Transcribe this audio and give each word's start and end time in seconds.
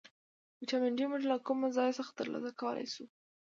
ویټامین 0.59 0.93
ډي 0.97 1.05
موږ 1.11 1.21
له 1.31 1.35
کوم 1.45 1.59
ځای 1.77 1.89
څخه 1.97 2.11
ترلاسه 2.19 2.51
کولی 2.59 2.87
شو 2.93 3.05